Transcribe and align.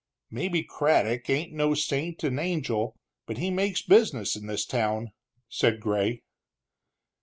"Maybe 0.31 0.63
Craddock 0.63 1.29
ain't 1.29 1.53
no 1.53 1.75
saint 1.75 2.23
and 2.23 2.39
angel, 2.39 2.97
but 3.27 3.37
he 3.37 3.51
makes 3.51 3.83
business 3.83 4.35
in 4.35 4.47
this 4.47 4.65
town," 4.65 5.11
said 5.47 5.79
Gray. 5.79 6.23